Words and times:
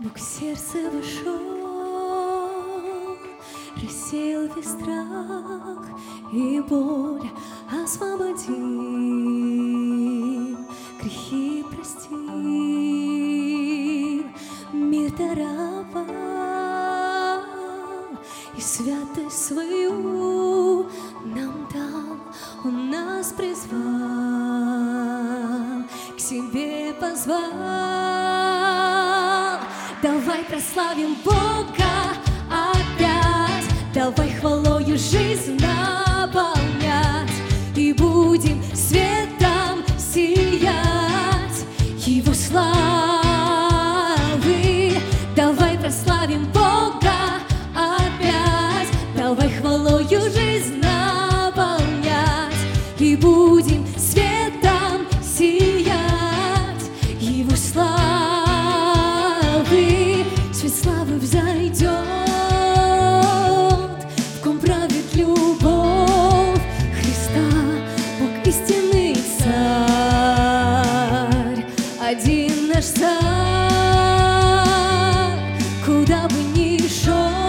Бог 0.00 0.14
в 0.14 0.20
сердце 0.20 0.78
вошел, 0.92 1.40
рассеял 3.82 4.42
весь 4.54 4.68
страх 4.68 5.84
и 6.32 6.60
боль, 6.60 7.28
освободил, 7.68 8.56
грехи 11.02 11.64
простил, 11.68 12.16
мир 14.72 15.10
даровал 15.18 16.04
и 18.56 18.60
святость 18.60 19.46
свою 19.46 20.86
нам 21.24 21.66
дал, 21.74 22.18
Он 22.64 22.88
нас 22.88 23.32
призвал, 23.32 23.82
к 26.16 26.20
себе 26.20 26.94
позвал. 27.00 28.07
Давай 30.38 30.50
прославим 30.50 31.16
Бога 31.24 32.14
опять, 32.48 33.64
давай 33.92 34.30
хвалою 34.30 34.96
жизнь 34.96 35.58
куда 76.08 76.26
бы 76.28 76.42
ни 76.56 76.78
шел, 76.88 77.47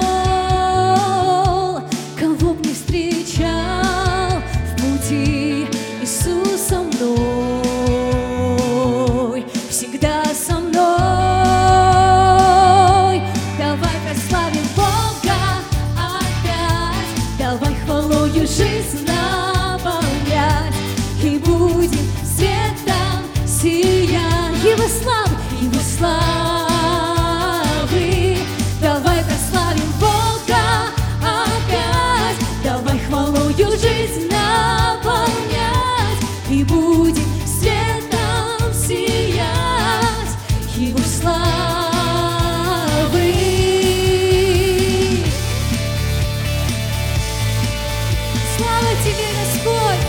Слава 48.59 48.93
Тебе, 49.05 49.25
Господь! 49.39 50.05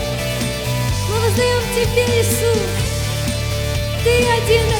Мы 1.07 1.19
воздаем 1.21 1.61
Тебе, 1.73 2.03
Иисус! 2.19 2.59
Ты 4.03 4.09
один 4.09 4.70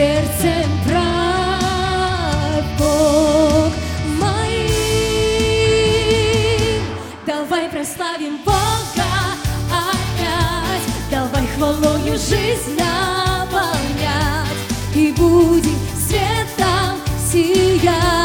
сердцем 0.00 0.70
прав 0.86 2.64
Бог 2.78 3.70
моим. 4.18 4.40
Давай 7.26 7.68
прославим 7.68 8.38
Бога 8.42 9.10
опять, 9.68 10.86
давай 11.10 11.46
хвалою 11.48 12.12
жизнь 12.16 12.78
наполнять 12.78 14.48
и 14.94 15.12
будем 15.12 15.78
светом 16.08 16.96
сиять. 17.30 18.19